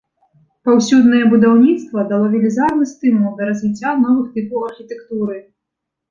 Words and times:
Паўсюднае 0.67 1.19
будаўніцтва 1.33 2.05
дало 2.11 2.25
велізарны 2.31 2.87
стымул 2.93 3.35
да 3.41 3.49
развіцця 3.49 3.91
новых 4.05 4.25
тыпаў 4.39 4.65
архітэктуры. 4.69 5.37